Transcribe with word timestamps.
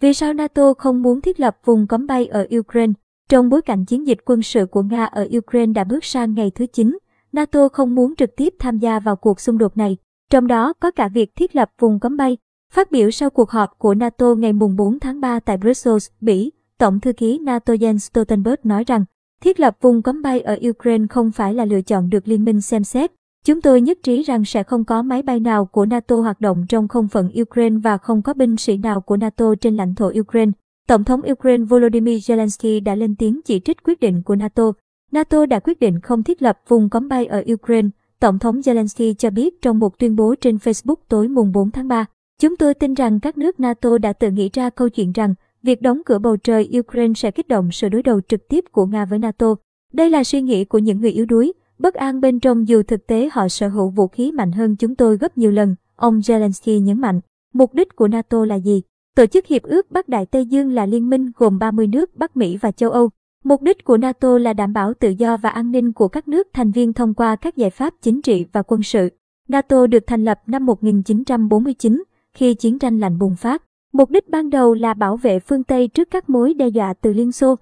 Vì 0.00 0.14
sao 0.14 0.32
NATO 0.32 0.74
không 0.74 1.02
muốn 1.02 1.20
thiết 1.20 1.40
lập 1.40 1.58
vùng 1.64 1.86
cấm 1.86 2.06
bay 2.06 2.26
ở 2.26 2.46
Ukraine? 2.58 2.92
Trong 3.28 3.48
bối 3.48 3.62
cảnh 3.62 3.84
chiến 3.84 4.06
dịch 4.06 4.18
quân 4.24 4.42
sự 4.42 4.66
của 4.66 4.82
Nga 4.82 5.04
ở 5.04 5.28
Ukraine 5.38 5.72
đã 5.72 5.84
bước 5.84 6.04
sang 6.04 6.34
ngày 6.34 6.50
thứ 6.54 6.66
9, 6.66 6.98
NATO 7.32 7.68
không 7.68 7.94
muốn 7.94 8.14
trực 8.16 8.36
tiếp 8.36 8.54
tham 8.58 8.78
gia 8.78 9.00
vào 9.00 9.16
cuộc 9.16 9.40
xung 9.40 9.58
đột 9.58 9.76
này, 9.76 9.96
trong 10.30 10.46
đó 10.46 10.72
có 10.72 10.90
cả 10.90 11.08
việc 11.08 11.36
thiết 11.36 11.56
lập 11.56 11.70
vùng 11.78 12.00
cấm 12.00 12.16
bay. 12.16 12.36
Phát 12.72 12.90
biểu 12.90 13.10
sau 13.10 13.30
cuộc 13.30 13.50
họp 13.50 13.78
của 13.78 13.94
NATO 13.94 14.34
ngày 14.34 14.52
4 14.52 15.00
tháng 15.00 15.20
3 15.20 15.40
tại 15.40 15.56
Brussels, 15.56 16.08
Bỉ, 16.20 16.52
Tổng 16.78 17.00
thư 17.00 17.12
ký 17.12 17.38
NATO 17.38 17.74
Jens 17.74 17.98
Stoltenberg 17.98 18.60
nói 18.64 18.84
rằng, 18.86 19.04
thiết 19.40 19.60
lập 19.60 19.76
vùng 19.80 20.02
cấm 20.02 20.22
bay 20.22 20.40
ở 20.40 20.58
Ukraine 20.68 21.06
không 21.10 21.32
phải 21.32 21.54
là 21.54 21.64
lựa 21.64 21.80
chọn 21.82 22.10
được 22.10 22.28
liên 22.28 22.44
minh 22.44 22.60
xem 22.60 22.84
xét. 22.84 23.12
Chúng 23.46 23.60
tôi 23.60 23.80
nhất 23.80 23.98
trí 24.02 24.22
rằng 24.22 24.44
sẽ 24.44 24.62
không 24.62 24.84
có 24.84 25.02
máy 25.02 25.22
bay 25.22 25.40
nào 25.40 25.64
của 25.64 25.86
NATO 25.86 26.16
hoạt 26.16 26.40
động 26.40 26.66
trong 26.68 26.88
không 26.88 27.08
phận 27.08 27.30
Ukraine 27.40 27.76
và 27.82 27.98
không 27.98 28.22
có 28.22 28.34
binh 28.34 28.56
sĩ 28.56 28.76
nào 28.76 29.00
của 29.00 29.16
NATO 29.16 29.54
trên 29.60 29.76
lãnh 29.76 29.94
thổ 29.94 30.12
Ukraine. 30.20 30.52
Tổng 30.88 31.04
thống 31.04 31.20
Ukraine 31.32 31.64
Volodymyr 31.64 32.30
Zelensky 32.30 32.84
đã 32.84 32.94
lên 32.94 33.16
tiếng 33.16 33.40
chỉ 33.44 33.60
trích 33.60 33.82
quyết 33.84 34.00
định 34.00 34.22
của 34.22 34.36
NATO. 34.36 34.72
NATO 35.12 35.46
đã 35.46 35.60
quyết 35.60 35.80
định 35.80 36.00
không 36.00 36.22
thiết 36.22 36.42
lập 36.42 36.60
vùng 36.68 36.90
cấm 36.90 37.08
bay 37.08 37.26
ở 37.26 37.44
Ukraine. 37.52 37.88
Tổng 38.20 38.38
thống 38.38 38.60
Zelensky 38.60 39.14
cho 39.14 39.30
biết 39.30 39.62
trong 39.62 39.78
một 39.78 39.98
tuyên 39.98 40.16
bố 40.16 40.34
trên 40.40 40.56
Facebook 40.56 40.96
tối 41.08 41.28
mùng 41.28 41.52
4 41.52 41.70
tháng 41.70 41.88
3. 41.88 42.06
Chúng 42.40 42.56
tôi 42.56 42.74
tin 42.74 42.94
rằng 42.94 43.20
các 43.20 43.38
nước 43.38 43.60
NATO 43.60 43.98
đã 43.98 44.12
tự 44.12 44.30
nghĩ 44.30 44.50
ra 44.52 44.70
câu 44.70 44.88
chuyện 44.88 45.12
rằng 45.12 45.34
việc 45.62 45.82
đóng 45.82 46.02
cửa 46.06 46.18
bầu 46.18 46.36
trời 46.36 46.70
Ukraine 46.78 47.14
sẽ 47.14 47.30
kích 47.30 47.48
động 47.48 47.72
sự 47.72 47.88
đối 47.88 48.02
đầu 48.02 48.20
trực 48.20 48.48
tiếp 48.48 48.64
của 48.72 48.86
Nga 48.86 49.04
với 49.04 49.18
NATO. 49.18 49.54
Đây 49.92 50.10
là 50.10 50.24
suy 50.24 50.42
nghĩ 50.42 50.64
của 50.64 50.78
những 50.78 51.00
người 51.00 51.10
yếu 51.10 51.26
đuối, 51.26 51.52
bất 51.80 51.94
an 51.94 52.20
bên 52.20 52.40
trong 52.40 52.68
dù 52.68 52.82
thực 52.82 53.06
tế 53.06 53.28
họ 53.32 53.48
sở 53.48 53.68
hữu 53.68 53.90
vũ 53.90 54.08
khí 54.08 54.32
mạnh 54.32 54.52
hơn 54.52 54.76
chúng 54.76 54.94
tôi 54.94 55.16
gấp 55.16 55.38
nhiều 55.38 55.50
lần, 55.50 55.74
ông 55.96 56.18
Zelensky 56.18 56.80
nhấn 56.80 57.00
mạnh. 57.00 57.20
Mục 57.54 57.74
đích 57.74 57.96
của 57.96 58.08
NATO 58.08 58.44
là 58.44 58.54
gì? 58.54 58.82
Tổ 59.16 59.26
chức 59.26 59.46
Hiệp 59.46 59.62
ước 59.62 59.90
Bắc 59.90 60.08
Đại 60.08 60.26
Tây 60.26 60.46
Dương 60.46 60.72
là 60.72 60.86
liên 60.86 61.10
minh 61.10 61.30
gồm 61.36 61.58
30 61.58 61.86
nước 61.86 62.16
Bắc 62.16 62.36
Mỹ 62.36 62.56
và 62.56 62.72
châu 62.72 62.90
Âu. 62.90 63.10
Mục 63.44 63.62
đích 63.62 63.84
của 63.84 63.96
NATO 63.96 64.38
là 64.38 64.52
đảm 64.52 64.72
bảo 64.72 64.94
tự 64.94 65.08
do 65.08 65.36
và 65.36 65.50
an 65.50 65.70
ninh 65.70 65.92
của 65.92 66.08
các 66.08 66.28
nước 66.28 66.48
thành 66.52 66.70
viên 66.70 66.92
thông 66.92 67.14
qua 67.14 67.36
các 67.36 67.56
giải 67.56 67.70
pháp 67.70 67.94
chính 68.02 68.22
trị 68.22 68.46
và 68.52 68.62
quân 68.62 68.82
sự. 68.82 69.08
NATO 69.48 69.86
được 69.86 70.06
thành 70.06 70.24
lập 70.24 70.40
năm 70.46 70.66
1949, 70.66 72.02
khi 72.34 72.54
chiến 72.54 72.78
tranh 72.78 72.98
lạnh 72.98 73.18
bùng 73.18 73.36
phát. 73.36 73.62
Mục 73.92 74.10
đích 74.10 74.28
ban 74.28 74.50
đầu 74.50 74.74
là 74.74 74.94
bảo 74.94 75.16
vệ 75.16 75.38
phương 75.38 75.64
Tây 75.64 75.88
trước 75.88 76.10
các 76.10 76.30
mối 76.30 76.54
đe 76.54 76.68
dọa 76.68 76.94
từ 76.94 77.12
Liên 77.12 77.32
Xô. 77.32 77.56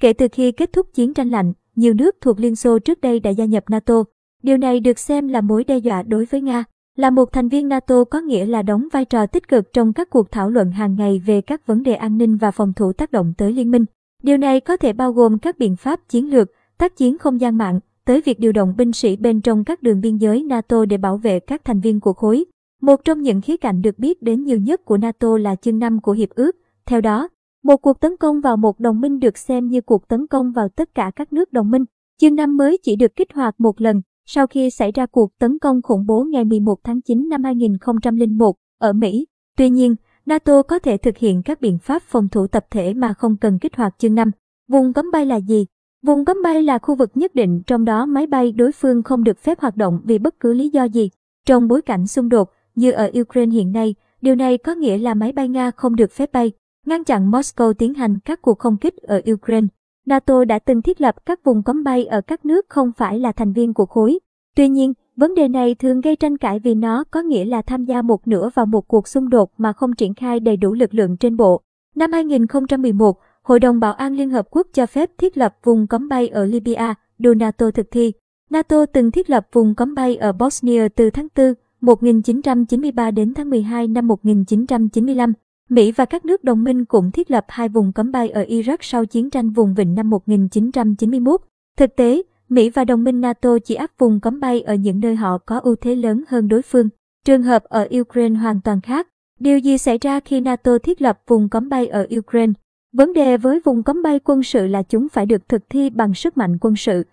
Kể 0.00 0.12
từ 0.12 0.26
khi 0.32 0.52
kết 0.52 0.72
thúc 0.72 0.86
chiến 0.94 1.14
tranh 1.14 1.30
lạnh, 1.30 1.52
nhiều 1.76 1.94
nước 1.94 2.16
thuộc 2.20 2.40
Liên 2.40 2.56
Xô 2.56 2.78
trước 2.78 3.00
đây 3.00 3.20
đã 3.20 3.30
gia 3.30 3.44
nhập 3.44 3.64
NATO. 3.70 4.04
Điều 4.42 4.56
này 4.56 4.80
được 4.80 4.98
xem 4.98 5.28
là 5.28 5.40
mối 5.40 5.64
đe 5.64 5.78
dọa 5.78 6.02
đối 6.02 6.24
với 6.24 6.40
Nga. 6.40 6.64
Là 6.96 7.10
một 7.10 7.32
thành 7.32 7.48
viên 7.48 7.68
NATO 7.68 8.04
có 8.04 8.20
nghĩa 8.20 8.46
là 8.46 8.62
đóng 8.62 8.88
vai 8.92 9.04
trò 9.04 9.26
tích 9.26 9.48
cực 9.48 9.72
trong 9.72 9.92
các 9.92 10.10
cuộc 10.10 10.30
thảo 10.30 10.50
luận 10.50 10.70
hàng 10.70 10.96
ngày 10.98 11.22
về 11.26 11.40
các 11.40 11.66
vấn 11.66 11.82
đề 11.82 11.94
an 11.94 12.18
ninh 12.18 12.36
và 12.36 12.50
phòng 12.50 12.72
thủ 12.72 12.92
tác 12.92 13.12
động 13.12 13.32
tới 13.38 13.52
liên 13.52 13.70
minh. 13.70 13.84
Điều 14.22 14.36
này 14.36 14.60
có 14.60 14.76
thể 14.76 14.92
bao 14.92 15.12
gồm 15.12 15.38
các 15.38 15.58
biện 15.58 15.76
pháp 15.76 16.08
chiến 16.08 16.30
lược, 16.30 16.48
tác 16.78 16.96
chiến 16.96 17.18
không 17.18 17.40
gian 17.40 17.56
mạng, 17.56 17.80
tới 18.04 18.22
việc 18.24 18.40
điều 18.40 18.52
động 18.52 18.74
binh 18.76 18.92
sĩ 18.92 19.16
bên 19.16 19.40
trong 19.40 19.64
các 19.64 19.82
đường 19.82 20.00
biên 20.00 20.16
giới 20.16 20.42
NATO 20.42 20.84
để 20.84 20.96
bảo 20.96 21.16
vệ 21.16 21.40
các 21.40 21.64
thành 21.64 21.80
viên 21.80 22.00
của 22.00 22.12
khối. 22.12 22.44
Một 22.80 23.04
trong 23.04 23.22
những 23.22 23.40
khía 23.40 23.56
cạnh 23.56 23.82
được 23.82 23.98
biết 23.98 24.22
đến 24.22 24.44
nhiều 24.44 24.58
nhất 24.58 24.84
của 24.84 24.96
NATO 24.96 25.38
là 25.38 25.56
chương 25.56 25.78
5 25.78 26.00
của 26.00 26.12
Hiệp 26.12 26.30
ước. 26.30 26.56
Theo 26.86 27.00
đó, 27.00 27.28
một 27.62 27.76
cuộc 27.76 28.00
tấn 28.00 28.16
công 28.16 28.40
vào 28.40 28.56
một 28.56 28.80
đồng 28.80 29.00
minh 29.00 29.18
được 29.18 29.38
xem 29.38 29.68
như 29.68 29.80
cuộc 29.80 30.08
tấn 30.08 30.26
công 30.26 30.52
vào 30.52 30.68
tất 30.68 30.94
cả 30.94 31.10
các 31.16 31.32
nước 31.32 31.52
đồng 31.52 31.70
minh. 31.70 31.84
Chương 32.20 32.34
5 32.34 32.56
mới 32.56 32.78
chỉ 32.82 32.96
được 32.96 33.16
kích 33.16 33.34
hoạt 33.34 33.54
một 33.60 33.80
lần, 33.80 34.00
sau 34.26 34.46
khi 34.46 34.70
xảy 34.70 34.92
ra 34.92 35.06
cuộc 35.06 35.38
tấn 35.38 35.58
công 35.58 35.82
khủng 35.82 36.06
bố 36.06 36.24
ngày 36.24 36.44
11 36.44 36.78
tháng 36.84 37.00
9 37.02 37.28
năm 37.28 37.44
2001 37.44 38.56
ở 38.78 38.92
Mỹ. 38.92 39.26
Tuy 39.56 39.70
nhiên, 39.70 39.96
NATO 40.26 40.62
có 40.62 40.78
thể 40.78 40.96
thực 40.96 41.18
hiện 41.18 41.42
các 41.42 41.60
biện 41.60 41.78
pháp 41.78 42.02
phòng 42.02 42.28
thủ 42.28 42.46
tập 42.46 42.66
thể 42.70 42.94
mà 42.94 43.14
không 43.14 43.36
cần 43.36 43.58
kích 43.58 43.76
hoạt 43.76 43.94
chương 43.98 44.14
5. 44.14 44.30
Vùng 44.68 44.92
cấm 44.92 45.10
bay 45.10 45.26
là 45.26 45.36
gì? 45.36 45.66
Vùng 46.02 46.24
cấm 46.24 46.36
bay 46.42 46.62
là 46.62 46.78
khu 46.78 46.94
vực 46.94 47.10
nhất 47.14 47.34
định 47.34 47.62
trong 47.66 47.84
đó 47.84 48.06
máy 48.06 48.26
bay 48.26 48.52
đối 48.52 48.72
phương 48.72 49.02
không 49.02 49.24
được 49.24 49.38
phép 49.38 49.60
hoạt 49.60 49.76
động 49.76 50.00
vì 50.04 50.18
bất 50.18 50.40
cứ 50.40 50.52
lý 50.52 50.68
do 50.68 50.84
gì. 50.84 51.10
Trong 51.46 51.68
bối 51.68 51.82
cảnh 51.82 52.06
xung 52.06 52.28
đột, 52.28 52.50
như 52.74 52.90
ở 52.90 53.10
Ukraine 53.20 53.54
hiện 53.54 53.72
nay, 53.72 53.94
điều 54.20 54.34
này 54.34 54.58
có 54.58 54.74
nghĩa 54.74 54.98
là 54.98 55.14
máy 55.14 55.32
bay 55.32 55.48
Nga 55.48 55.70
không 55.70 55.96
được 55.96 56.12
phép 56.12 56.32
bay, 56.32 56.52
ngăn 56.86 57.04
chặn 57.04 57.30
Moscow 57.30 57.72
tiến 57.72 57.94
hành 57.94 58.18
các 58.24 58.42
cuộc 58.42 58.58
không 58.58 58.76
kích 58.76 58.96
ở 58.96 59.20
Ukraine. 59.32 59.66
NATO 60.06 60.44
đã 60.44 60.58
từng 60.58 60.82
thiết 60.82 61.00
lập 61.00 61.26
các 61.26 61.44
vùng 61.44 61.62
cấm 61.62 61.84
bay 61.84 62.04
ở 62.04 62.20
các 62.20 62.44
nước 62.44 62.68
không 62.68 62.92
phải 62.96 63.18
là 63.18 63.32
thành 63.32 63.52
viên 63.52 63.74
của 63.74 63.86
khối. 63.86 64.18
Tuy 64.56 64.68
nhiên, 64.68 64.92
vấn 65.16 65.34
đề 65.34 65.48
này 65.48 65.74
thường 65.74 66.00
gây 66.00 66.16
tranh 66.16 66.36
cãi 66.36 66.58
vì 66.58 66.74
nó 66.74 67.04
có 67.10 67.22
nghĩa 67.22 67.44
là 67.44 67.62
tham 67.62 67.84
gia 67.84 68.02
một 68.02 68.28
nửa 68.28 68.50
vào 68.54 68.66
một 68.66 68.88
cuộc 68.88 69.08
xung 69.08 69.28
đột 69.28 69.52
mà 69.58 69.72
không 69.72 69.92
triển 69.94 70.14
khai 70.14 70.40
đầy 70.40 70.56
đủ 70.56 70.72
lực 70.72 70.94
lượng 70.94 71.16
trên 71.16 71.36
bộ. 71.36 71.60
Năm 71.94 72.12
2011, 72.12 73.18
Hội 73.42 73.60
đồng 73.60 73.80
Bảo 73.80 73.92
an 73.92 74.14
Liên 74.14 74.30
Hợp 74.30 74.46
Quốc 74.50 74.66
cho 74.72 74.86
phép 74.86 75.10
thiết 75.18 75.36
lập 75.36 75.56
vùng 75.64 75.86
cấm 75.86 76.08
bay 76.08 76.28
ở 76.28 76.44
Libya, 76.44 76.94
đồ 77.18 77.34
NATO 77.34 77.70
thực 77.70 77.90
thi. 77.90 78.12
NATO 78.50 78.86
từng 78.86 79.10
thiết 79.10 79.30
lập 79.30 79.46
vùng 79.52 79.74
cấm 79.74 79.94
bay 79.94 80.16
ở 80.16 80.32
Bosnia 80.32 80.88
từ 80.88 81.10
tháng 81.10 81.28
4 81.36 81.54
1993 81.80 83.10
đến 83.10 83.34
tháng 83.34 83.50
12 83.50 83.88
năm 83.88 84.06
1995. 84.08 85.32
Mỹ 85.70 85.92
và 85.92 86.04
các 86.04 86.24
nước 86.24 86.44
đồng 86.44 86.64
minh 86.64 86.84
cũng 86.84 87.10
thiết 87.10 87.30
lập 87.30 87.44
hai 87.48 87.68
vùng 87.68 87.92
cấm 87.92 88.12
bay 88.12 88.28
ở 88.28 88.42
Iraq 88.42 88.76
sau 88.80 89.06
chiến 89.06 89.30
tranh 89.30 89.50
vùng 89.50 89.74
vịnh 89.74 89.94
năm 89.94 90.10
1991. 90.10 91.40
Thực 91.76 91.96
tế, 91.96 92.22
Mỹ 92.48 92.70
và 92.70 92.84
đồng 92.84 93.04
minh 93.04 93.20
NATO 93.20 93.58
chỉ 93.64 93.74
áp 93.74 93.90
vùng 93.98 94.20
cấm 94.20 94.40
bay 94.40 94.60
ở 94.60 94.74
những 94.74 95.00
nơi 95.00 95.16
họ 95.16 95.38
có 95.38 95.58
ưu 95.58 95.76
thế 95.76 95.94
lớn 95.94 96.24
hơn 96.28 96.48
đối 96.48 96.62
phương. 96.62 96.88
Trường 97.24 97.42
hợp 97.42 97.64
ở 97.64 97.88
Ukraine 98.00 98.38
hoàn 98.38 98.60
toàn 98.60 98.80
khác. 98.80 99.08
Điều 99.40 99.58
gì 99.58 99.78
xảy 99.78 99.98
ra 99.98 100.20
khi 100.20 100.40
NATO 100.40 100.78
thiết 100.78 101.02
lập 101.02 101.20
vùng 101.26 101.48
cấm 101.48 101.68
bay 101.68 101.86
ở 101.86 102.06
Ukraine? 102.18 102.52
Vấn 102.92 103.12
đề 103.12 103.36
với 103.36 103.60
vùng 103.64 103.82
cấm 103.82 104.02
bay 104.02 104.20
quân 104.24 104.42
sự 104.42 104.66
là 104.66 104.82
chúng 104.82 105.08
phải 105.08 105.26
được 105.26 105.48
thực 105.48 105.62
thi 105.70 105.90
bằng 105.90 106.14
sức 106.14 106.36
mạnh 106.36 106.58
quân 106.60 106.76
sự. 106.76 107.04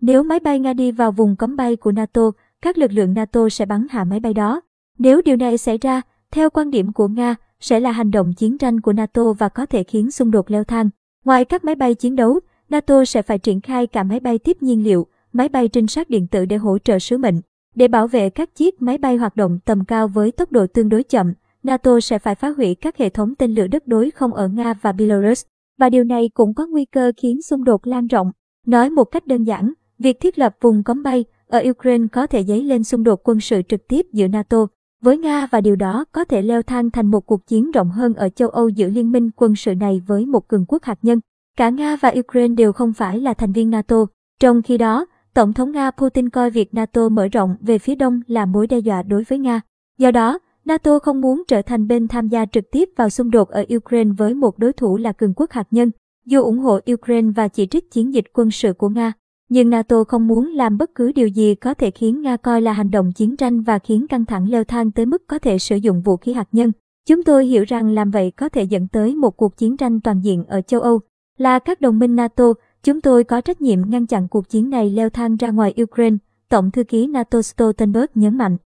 Nếu 0.00 0.22
máy 0.22 0.40
bay 0.40 0.58
Nga 0.58 0.72
đi 0.72 0.92
vào 0.92 1.12
vùng 1.12 1.36
cấm 1.36 1.56
bay 1.56 1.76
của 1.76 1.92
NATO, 1.92 2.30
các 2.62 2.78
lực 2.78 2.92
lượng 2.92 3.14
NATO 3.14 3.48
sẽ 3.48 3.66
bắn 3.66 3.86
hạ 3.90 4.04
máy 4.04 4.20
bay 4.20 4.34
đó. 4.34 4.60
Nếu 4.98 5.22
điều 5.24 5.36
này 5.36 5.58
xảy 5.58 5.78
ra, 5.78 6.02
theo 6.34 6.50
quan 6.50 6.70
điểm 6.70 6.92
của 6.92 7.08
Nga, 7.08 7.36
sẽ 7.60 7.80
là 7.80 7.92
hành 7.92 8.10
động 8.10 8.32
chiến 8.32 8.58
tranh 8.58 8.80
của 8.80 8.92
NATO 8.92 9.32
và 9.32 9.48
có 9.48 9.66
thể 9.66 9.82
khiến 9.82 10.10
xung 10.10 10.30
đột 10.30 10.50
leo 10.50 10.64
thang. 10.64 10.90
Ngoài 11.24 11.44
các 11.44 11.64
máy 11.64 11.74
bay 11.74 11.94
chiến 11.94 12.16
đấu, 12.16 12.40
NATO 12.68 13.04
sẽ 13.04 13.22
phải 13.22 13.38
triển 13.38 13.60
khai 13.60 13.86
cả 13.86 14.02
máy 14.02 14.20
bay 14.20 14.38
tiếp 14.38 14.56
nhiên 14.60 14.84
liệu, 14.84 15.06
máy 15.32 15.48
bay 15.48 15.68
trinh 15.68 15.86
sát 15.86 16.10
điện 16.10 16.26
tử 16.26 16.44
để 16.44 16.56
hỗ 16.56 16.78
trợ 16.78 16.98
sứ 16.98 17.18
mệnh. 17.18 17.40
Để 17.74 17.88
bảo 17.88 18.06
vệ 18.06 18.30
các 18.30 18.54
chiếc 18.54 18.82
máy 18.82 18.98
bay 18.98 19.16
hoạt 19.16 19.36
động 19.36 19.58
tầm 19.64 19.84
cao 19.84 20.08
với 20.08 20.32
tốc 20.32 20.52
độ 20.52 20.66
tương 20.66 20.88
đối 20.88 21.02
chậm, 21.02 21.32
NATO 21.62 22.00
sẽ 22.00 22.18
phải 22.18 22.34
phá 22.34 22.48
hủy 22.48 22.74
các 22.74 22.98
hệ 22.98 23.08
thống 23.08 23.34
tên 23.34 23.54
lửa 23.54 23.66
đất 23.66 23.86
đối 23.86 24.10
không 24.10 24.34
ở 24.34 24.48
Nga 24.48 24.74
và 24.74 24.92
Belarus, 24.92 25.44
và 25.78 25.90
điều 25.90 26.04
này 26.04 26.30
cũng 26.34 26.54
có 26.54 26.66
nguy 26.66 26.84
cơ 26.84 27.12
khiến 27.16 27.42
xung 27.42 27.64
đột 27.64 27.86
lan 27.86 28.06
rộng. 28.06 28.32
Nói 28.66 28.90
một 28.90 29.04
cách 29.04 29.26
đơn 29.26 29.44
giản, 29.44 29.72
việc 29.98 30.20
thiết 30.20 30.38
lập 30.38 30.56
vùng 30.60 30.82
cấm 30.82 31.02
bay 31.02 31.24
ở 31.46 31.62
Ukraine 31.70 32.06
có 32.12 32.26
thể 32.26 32.44
dấy 32.44 32.62
lên 32.62 32.84
xung 32.84 33.04
đột 33.04 33.20
quân 33.28 33.40
sự 33.40 33.62
trực 33.68 33.88
tiếp 33.88 34.06
giữa 34.12 34.28
NATO 34.28 34.66
với 35.04 35.18
Nga 35.18 35.46
và 35.46 35.60
điều 35.60 35.76
đó 35.76 36.04
có 36.12 36.24
thể 36.24 36.42
leo 36.42 36.62
thang 36.62 36.90
thành 36.90 37.06
một 37.06 37.26
cuộc 37.26 37.46
chiến 37.46 37.70
rộng 37.70 37.90
hơn 37.90 38.14
ở 38.14 38.28
châu 38.28 38.48
Âu 38.48 38.68
giữa 38.68 38.88
liên 38.88 39.12
minh 39.12 39.30
quân 39.36 39.56
sự 39.56 39.74
này 39.74 40.02
với 40.06 40.26
một 40.26 40.48
cường 40.48 40.64
quốc 40.68 40.82
hạt 40.82 40.98
nhân. 41.02 41.20
Cả 41.56 41.70
Nga 41.70 41.96
và 41.96 42.12
Ukraine 42.18 42.54
đều 42.54 42.72
không 42.72 42.92
phải 42.92 43.20
là 43.20 43.34
thành 43.34 43.52
viên 43.52 43.70
NATO. 43.70 44.06
Trong 44.40 44.62
khi 44.62 44.78
đó, 44.78 45.06
Tổng 45.34 45.52
thống 45.52 45.72
Nga 45.72 45.90
Putin 45.90 46.28
coi 46.28 46.50
việc 46.50 46.74
NATO 46.74 47.08
mở 47.08 47.28
rộng 47.28 47.56
về 47.60 47.78
phía 47.78 47.94
đông 47.94 48.20
là 48.26 48.46
mối 48.46 48.66
đe 48.66 48.78
dọa 48.78 49.02
đối 49.02 49.24
với 49.24 49.38
Nga. 49.38 49.60
Do 49.98 50.10
đó, 50.10 50.38
NATO 50.64 50.98
không 50.98 51.20
muốn 51.20 51.42
trở 51.48 51.62
thành 51.62 51.88
bên 51.88 52.08
tham 52.08 52.28
gia 52.28 52.46
trực 52.46 52.70
tiếp 52.70 52.88
vào 52.96 53.10
xung 53.10 53.30
đột 53.30 53.48
ở 53.48 53.64
Ukraine 53.76 54.10
với 54.18 54.34
một 54.34 54.58
đối 54.58 54.72
thủ 54.72 54.96
là 54.96 55.12
cường 55.12 55.34
quốc 55.36 55.50
hạt 55.50 55.66
nhân, 55.70 55.90
dù 56.26 56.42
ủng 56.42 56.58
hộ 56.58 56.78
Ukraine 56.92 57.30
và 57.36 57.48
chỉ 57.48 57.66
trích 57.66 57.90
chiến 57.90 58.14
dịch 58.14 58.24
quân 58.32 58.50
sự 58.50 58.72
của 58.72 58.88
Nga. 58.88 59.12
Nhưng 59.48 59.70
NATO 59.70 60.04
không 60.04 60.26
muốn 60.26 60.52
làm 60.52 60.78
bất 60.78 60.94
cứ 60.94 61.12
điều 61.12 61.28
gì 61.28 61.54
có 61.54 61.74
thể 61.74 61.90
khiến 61.90 62.22
Nga 62.22 62.36
coi 62.36 62.62
là 62.62 62.72
hành 62.72 62.90
động 62.90 63.12
chiến 63.12 63.36
tranh 63.36 63.60
và 63.60 63.78
khiến 63.78 64.06
căng 64.06 64.24
thẳng 64.24 64.50
leo 64.50 64.64
thang 64.64 64.90
tới 64.90 65.06
mức 65.06 65.22
có 65.26 65.38
thể 65.38 65.58
sử 65.58 65.76
dụng 65.76 66.00
vũ 66.00 66.16
khí 66.16 66.32
hạt 66.32 66.48
nhân. 66.52 66.72
Chúng 67.08 67.24
tôi 67.24 67.46
hiểu 67.46 67.64
rằng 67.64 67.90
làm 67.90 68.10
vậy 68.10 68.30
có 68.30 68.48
thể 68.48 68.62
dẫn 68.62 68.88
tới 68.88 69.14
một 69.14 69.36
cuộc 69.36 69.56
chiến 69.56 69.76
tranh 69.76 70.00
toàn 70.00 70.20
diện 70.20 70.44
ở 70.44 70.60
châu 70.60 70.80
Âu. 70.80 71.00
Là 71.38 71.58
các 71.58 71.80
đồng 71.80 71.98
minh 71.98 72.16
NATO, 72.16 72.44
chúng 72.82 73.00
tôi 73.00 73.24
có 73.24 73.40
trách 73.40 73.60
nhiệm 73.60 73.90
ngăn 73.90 74.06
chặn 74.06 74.28
cuộc 74.28 74.48
chiến 74.48 74.70
này 74.70 74.90
leo 74.90 75.10
thang 75.10 75.36
ra 75.36 75.50
ngoài 75.50 75.74
Ukraine, 75.82 76.16
Tổng 76.48 76.70
thư 76.70 76.84
ký 76.84 77.06
NATO 77.06 77.42
Stoltenberg 77.42 78.06
nhấn 78.14 78.38
mạnh. 78.38 78.56